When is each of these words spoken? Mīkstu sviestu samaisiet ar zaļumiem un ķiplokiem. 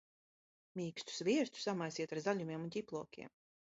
Mīkstu 0.79 1.13
sviestu 1.17 1.63
samaisiet 1.65 2.17
ar 2.17 2.23
zaļumiem 2.29 2.67
un 2.69 2.77
ķiplokiem. 2.79 3.31